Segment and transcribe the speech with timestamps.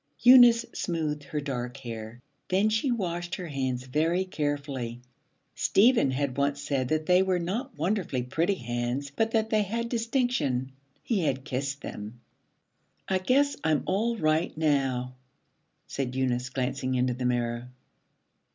[0.21, 2.19] Eunice smoothed her dark hair.
[2.47, 4.99] Then she washed her hands very carefully.
[5.53, 9.89] Stephen had said once that they were not wonderfully pretty hands, but that they had
[9.89, 10.71] distinction.
[11.03, 12.19] He had kissed them.
[13.09, 15.13] 'I guess I'm all right now,'
[15.85, 17.67] said Eunice, glancing into the mirror.